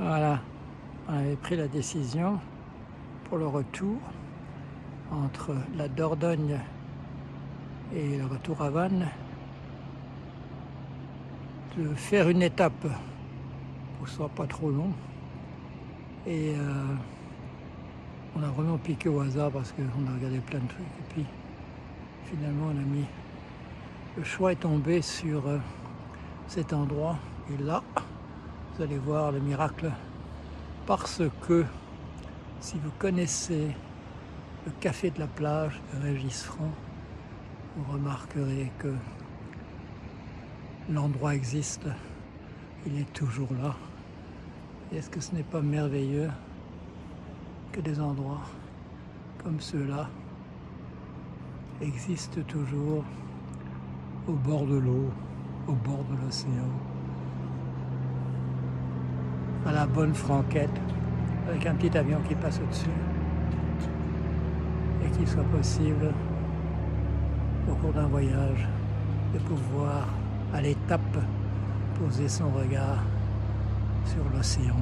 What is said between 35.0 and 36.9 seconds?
de la plage de Régis Franc,